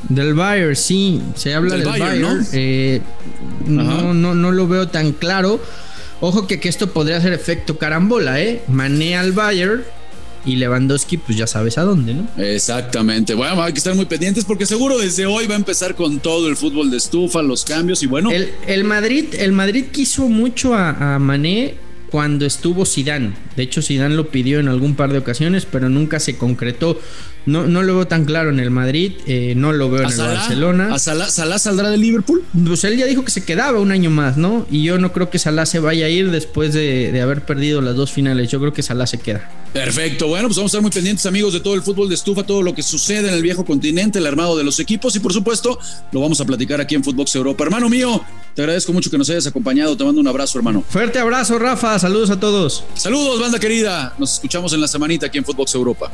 del 0.07 0.33
Bayern, 0.33 0.77
sí, 0.77 1.21
se 1.35 1.53
habla 1.53 1.75
del, 1.75 1.85
Bayern, 1.85 2.21
¿no? 2.21 2.37
Eh, 2.53 3.01
no, 3.65 4.13
no, 4.13 4.33
no 4.33 4.51
lo 4.53 4.67
veo 4.67 4.87
tan 4.87 5.11
claro. 5.11 5.59
Ojo 6.21 6.47
que, 6.47 6.61
que 6.61 6.69
esto 6.69 6.91
podría 6.93 7.19
ser 7.19 7.33
efecto 7.33 7.77
carambola, 7.77 8.41
¿eh? 8.41 8.63
Manea 8.69 9.19
al 9.19 9.33
Bayern 9.33 9.83
y 10.47 10.55
Lewandowski, 10.55 11.17
pues 11.17 11.37
ya 11.37 11.45
sabes 11.45 11.77
a 11.77 11.83
dónde, 11.83 12.13
¿no? 12.13 12.27
Exactamente. 12.37 13.33
Bueno, 13.33 13.61
hay 13.61 13.73
que 13.73 13.79
estar 13.79 13.93
muy 13.93 14.05
pendientes 14.05 14.45
porque 14.45 14.65
seguro 14.65 14.97
desde 14.97 15.25
hoy 15.25 15.45
va 15.45 15.55
a 15.55 15.57
empezar 15.57 15.93
con 15.93 16.19
todo 16.19 16.47
el 16.47 16.55
fútbol 16.55 16.89
de 16.89 16.97
estufa, 16.97 17.41
los 17.41 17.65
cambios 17.65 18.01
y 18.01 18.07
bueno. 18.07 18.31
El, 18.31 18.83
Madrid, 18.85 19.25
el 19.37 19.51
Madrid 19.51 19.85
quiso 19.91 20.29
mucho 20.29 20.73
a, 20.73 21.15
a 21.15 21.19
Mané 21.19 21.75
cuando 22.09 22.45
estuvo 22.45 22.85
Sidán. 22.85 23.35
De 23.57 23.63
hecho, 23.63 23.81
Sidán 23.81 24.15
lo 24.15 24.29
pidió 24.29 24.59
en 24.59 24.69
algún 24.69 24.95
par 24.95 25.11
de 25.11 25.19
ocasiones, 25.19 25.67
pero 25.69 25.89
nunca 25.89 26.21
se 26.21 26.37
concretó. 26.37 26.99
No, 27.47 27.65
no 27.65 27.81
lo 27.81 27.95
veo 27.95 28.07
tan 28.07 28.25
claro 28.25 28.49
en 28.49 28.59
el 28.59 28.69
Madrid, 28.71 29.13
eh, 29.25 29.53
no 29.55 29.71
lo 29.71 29.89
veo 29.89 30.03
en 30.03 30.11
el 30.11 30.17
Barcelona. 30.17 30.93
¿A 30.93 30.99
Salah, 30.99 31.57
saldrá 31.57 31.89
de 31.89 31.95
Liverpool? 31.95 32.43
Pues 32.65 32.83
él 32.83 32.97
ya 32.97 33.05
dijo 33.05 33.23
que 33.23 33.31
se 33.31 33.45
quedaba 33.45 33.79
un 33.79 33.93
año 33.93 34.09
más, 34.09 34.35
¿no? 34.35 34.67
Y 34.69 34.83
yo 34.83 34.99
no 34.99 35.13
creo 35.13 35.29
que 35.29 35.39
Salah 35.39 35.65
se 35.65 35.79
vaya 35.79 36.07
a 36.07 36.09
ir 36.09 36.29
después 36.29 36.73
de, 36.73 37.17
haber 37.21 37.45
perdido 37.45 37.79
las 37.81 37.95
dos 37.95 38.11
finales. 38.11 38.51
Yo 38.51 38.59
creo 38.59 38.73
que 38.73 38.83
Salah 38.83 39.07
se 39.07 39.19
queda. 39.19 39.49
Perfecto. 39.71 40.27
Bueno, 40.27 40.49
pues 40.49 40.57
vamos 40.57 40.71
a 40.71 40.73
estar 40.73 40.81
muy 40.81 40.91
pendientes, 40.91 41.25
amigos, 41.25 41.53
de 41.53 41.61
todo 41.61 41.73
el 41.75 41.83
fútbol 41.83 42.09
de 42.09 42.15
estufa, 42.15 42.43
todo 42.43 42.61
lo 42.61 42.75
que 42.75 42.83
sucede 42.83 43.29
en 43.29 43.33
el 43.33 43.41
viejo 43.41 43.63
continente, 43.63 44.19
el 44.19 44.27
armado 44.27 44.57
de 44.57 44.65
los 44.65 44.81
equipos 44.81 45.15
y, 45.15 45.21
por 45.21 45.31
supuesto, 45.31 45.79
lo 46.11 46.19
vamos 46.19 46.41
a 46.41 46.45
platicar 46.45 46.81
aquí 46.81 46.95
en 46.95 47.03
Footbox 47.03 47.33
Europa. 47.35 47.63
Hermano 47.63 47.87
mío, 47.87 48.21
te 48.55 48.61
agradezco 48.61 48.91
mucho 48.91 49.09
que 49.09 49.17
nos 49.17 49.29
hayas 49.29 49.47
acompañado. 49.47 49.95
Te 49.95 50.03
mando 50.03 50.19
un 50.19 50.27
abrazo, 50.27 50.57
hermano. 50.57 50.83
Fuerte 50.89 51.17
abrazo, 51.17 51.57
Rafa. 51.57 51.97
Saludos 51.97 52.29
a 52.29 52.37
todos. 52.37 52.83
Saludos, 52.93 53.39
banda 53.39 53.57
querida. 53.57 54.13
Nos 54.17 54.33
escuchamos 54.33 54.73
en 54.73 54.81
la 54.81 54.89
semanita 54.89 55.27
aquí 55.27 55.37
en 55.37 55.45
Footbox 55.45 55.75
Europa. 55.75 56.11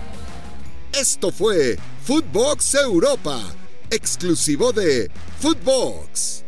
Esto 0.93 1.31
fue 1.31 1.79
Footbox 2.03 2.75
Europa, 2.75 3.41
exclusivo 3.89 4.71
de 4.71 5.09
Footbox. 5.39 6.43